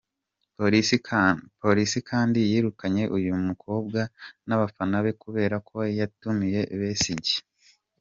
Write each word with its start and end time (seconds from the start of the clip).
Polisi 1.61 1.97
kandi 2.09 2.39
yirukanye 2.51 3.03
uyu 3.17 3.31
mukobwa 3.47 4.01
n’abafana 4.47 4.95
be 5.03 5.11
kubera 5.21 5.55
ko 5.69 5.77
yatumiye 5.99 6.61
Besigye. 6.79 7.37